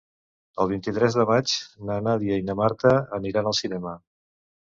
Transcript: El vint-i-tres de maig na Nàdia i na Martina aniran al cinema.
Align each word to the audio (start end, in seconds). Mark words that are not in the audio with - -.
El 0.63 0.69
vint-i-tres 0.69 1.17
de 1.17 1.25
maig 1.31 1.53
na 1.89 1.99
Nàdia 2.07 2.39
i 2.43 2.45
na 2.47 2.57
Martina 2.61 3.05
aniran 3.21 3.51
al 3.51 3.59
cinema. 3.61 3.93